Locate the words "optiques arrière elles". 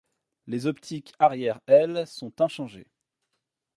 0.65-2.07